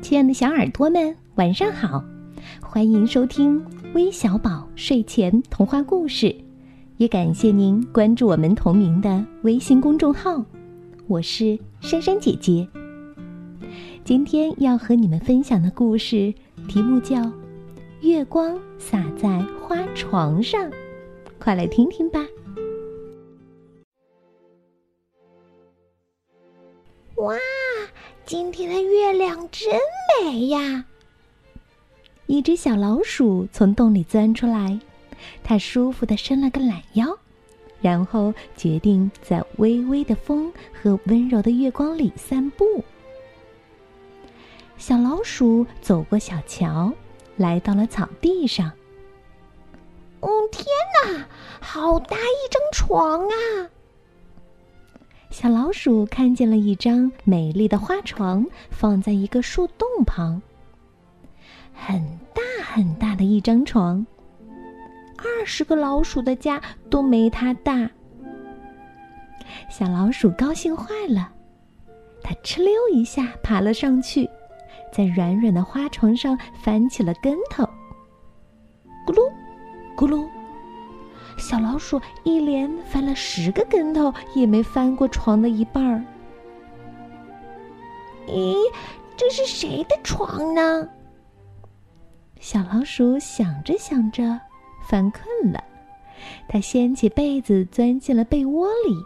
[0.00, 2.02] 亲爱的小耳朵们，晚上好！
[2.62, 3.62] 欢迎收听
[3.94, 6.34] 微小宝睡前童话故事，
[6.96, 10.42] 也感谢您关注我们同名的微信公众号。
[11.08, 12.66] 我是珊珊姐姐。
[14.04, 16.32] 今天要和你们分享的故事
[16.68, 17.16] 题目叫
[18.00, 20.70] 《月光洒在花床上》，
[21.38, 22.24] 快来听听吧。
[28.28, 29.72] 今天的月亮真
[30.22, 30.84] 美呀！
[32.26, 34.78] 一只小老鼠从洞里钻出来，
[35.42, 37.18] 它舒服的伸了个懒腰，
[37.80, 42.84] 然后决定在微微的风和温柔的月光里散步。
[44.76, 46.92] 小老鼠走过小桥，
[47.36, 48.70] 来到了草地上。
[50.20, 50.66] 嗯，天
[51.02, 51.26] 哪，
[51.60, 53.70] 好大一张床啊！
[55.40, 60.42] 小老鼠看见了一张美丽的花床，放在一个树洞旁。
[61.72, 62.02] 很
[62.34, 64.04] 大很大的一张床，
[65.16, 67.88] 二十个老鼠的家都没它大。
[69.70, 71.30] 小老鼠高兴坏了，
[72.20, 74.28] 它哧溜一下爬了上去，
[74.92, 77.67] 在软软的花床上翻起了跟头。
[81.78, 86.04] 老鼠一连翻了十个跟头，也没翻过床的一半儿。
[88.26, 88.56] 咦，
[89.16, 90.88] 这是谁的床呢？
[92.40, 94.40] 小老鼠想着想着，
[94.88, 95.62] 犯困了，
[96.48, 98.96] 它掀起被子，钻进了被窝里。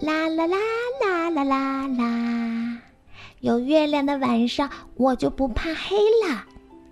[0.00, 0.56] 啦啦啦
[1.02, 2.78] 啦啦啦啦，
[3.40, 6.46] 有月亮的晚上，我就不怕黑了。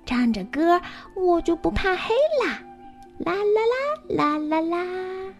[0.05, 0.79] 唱着歌，
[1.15, 2.68] 我就不怕黑了。
[3.19, 3.61] 啦啦
[4.09, 5.35] 啦啦啦啦！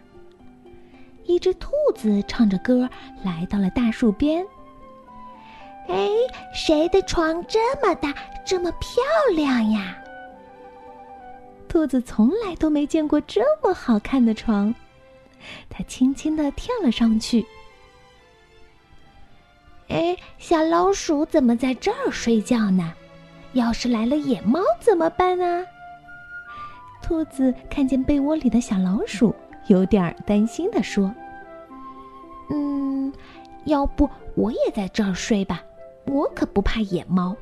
[1.25, 2.89] 一只兔子唱着歌
[3.23, 4.45] 来到了大树边。
[5.87, 6.09] 哎，
[6.53, 8.13] 谁的床这么大，
[8.45, 9.01] 这么漂
[9.35, 9.97] 亮呀？
[11.67, 14.73] 兔子从来都没见过这么好看的床，
[15.69, 17.45] 它轻轻的跳了上去。
[19.87, 22.93] 哎，小老鼠怎么在这儿睡觉呢？
[23.53, 25.65] 要是来了野猫怎么办啊？
[27.09, 29.33] 兔子看见被窝里的小老鼠，
[29.65, 31.11] 有点担心地说
[32.51, 33.11] ：“嗯，
[33.65, 35.63] 要不我也在这儿睡吧，
[36.05, 37.35] 我可不怕野猫。”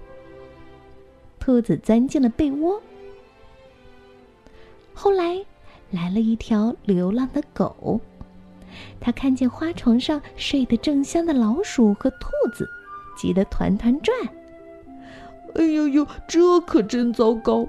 [1.37, 2.81] 兔子钻进了被窝。
[4.93, 5.37] 后来，
[5.91, 7.99] 来了一条流浪的狗，
[9.01, 12.65] 它看见花床上睡得正香的老鼠和兔子，
[13.17, 14.17] 急得团团转。
[15.55, 17.67] 哎呦呦，这可真糟糕！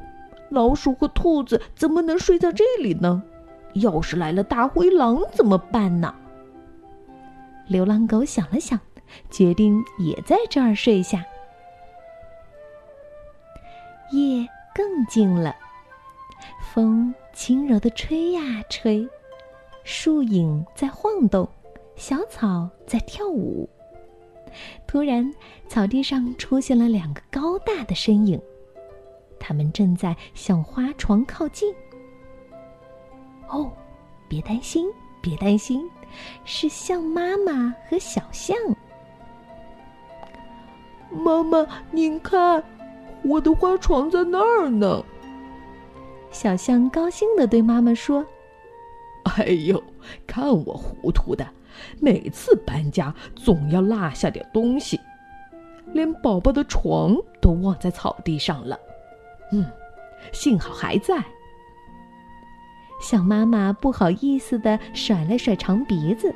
[0.50, 3.22] 老鼠和兔子怎么能睡在这里呢？
[3.74, 6.14] 要是来了大灰狼怎么办呢？
[7.66, 8.80] 流浪狗想了想，
[9.30, 11.24] 决定也在这儿睡下。
[14.10, 15.54] 夜更静了，
[16.72, 19.06] 风轻柔的吹呀吹，
[19.84, 21.46] 树影在晃动，
[21.94, 23.68] 小草在跳舞。
[24.86, 25.30] 突然，
[25.68, 28.40] 草地上出现了两个高大的身影。
[29.38, 31.74] 他们正在向花床靠近。
[33.48, 33.72] 哦，
[34.28, 34.86] 别担心，
[35.20, 35.88] 别担心，
[36.44, 38.56] 是象妈妈和小象。
[41.10, 42.62] 妈妈，您看，
[43.24, 45.02] 我的花床在那儿呢。
[46.30, 48.22] 小象高兴地对妈妈说
[49.24, 49.82] ：“哎呦，
[50.26, 51.48] 看我糊涂的，
[51.98, 55.00] 每次搬家总要落下点东西，
[55.94, 58.78] 连宝宝的床都忘在草地上了。”
[59.52, 59.64] 嗯，
[60.32, 61.22] 幸好还在。
[63.00, 66.34] 小妈妈不好意思的甩了甩长鼻子。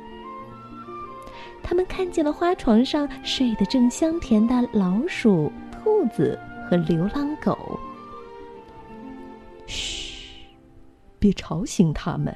[1.61, 7.79] 他们看见了花床上睡得正香甜的老鼠、兔子和流浪狗。
[9.65, 10.45] 嘘，
[11.19, 12.35] 别吵醒他们。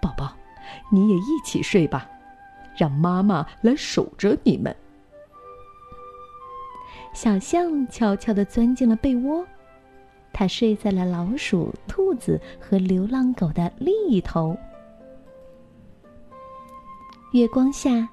[0.00, 0.34] 宝宝，
[0.90, 2.08] 你也一起睡吧，
[2.76, 4.74] 让妈妈来守着你们。
[7.12, 9.44] 小象悄悄地钻进了被窝，
[10.32, 14.56] 它睡在了老鼠、兔子和流浪狗的另一头。
[17.32, 18.08] 月光下，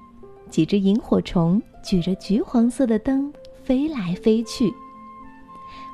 [0.48, 3.32] 几只萤火虫举着橘黄色的灯
[3.62, 4.72] 飞来飞去，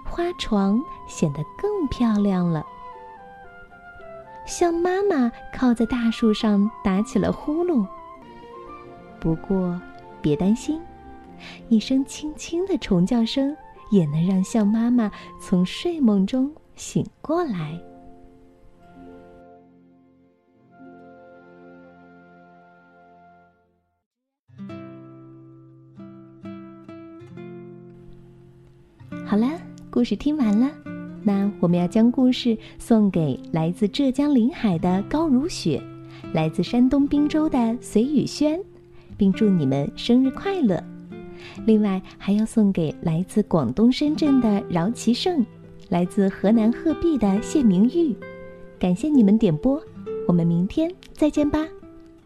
[0.04, 2.64] 花床显得更漂亮了。
[4.46, 7.84] 象妈妈靠在大树上打起了呼噜。
[9.18, 9.80] 不过，
[10.22, 10.80] 别担心。
[11.68, 13.56] 一声轻轻的虫叫声，
[13.90, 15.10] 也能让象妈妈
[15.40, 17.80] 从睡梦中醒过来。
[29.24, 29.48] 好了，
[29.90, 30.70] 故事听完了，
[31.24, 35.82] 那我们要将故事送给来自浙江临海的高如雪，
[36.32, 38.60] 来自山东滨州的隋宇轩，
[39.16, 40.80] 并祝你们生日快乐。
[41.64, 45.44] 另外，还要送给来自广东深圳的饶其胜，
[45.88, 48.14] 来自河南鹤壁的谢明玉。
[48.78, 49.82] 感谢你们点播，
[50.28, 51.66] 我们明天再见吧，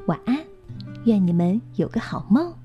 [0.07, 0.37] 晚安，
[1.05, 2.60] 愿你们有个好梦。